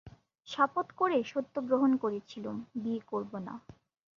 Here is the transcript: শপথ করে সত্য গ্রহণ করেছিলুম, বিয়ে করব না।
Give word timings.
শপথ 0.47 0.87
করে 0.91 1.17
সত্য 1.23 1.55
গ্রহণ 1.61 1.91
করেছিলুম, 1.97 2.55
বিয়ে 2.75 3.01
করব 3.07 3.31
না। 3.47 3.53